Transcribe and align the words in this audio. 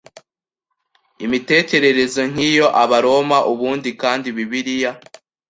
imitekerereze 1.25 2.21
nk 2.31 2.39
iyo 2.51 2.67
Abaroma 2.83 3.37
ubundi 3.51 3.89
kandi 4.01 4.27
Bibiliya 4.35 4.91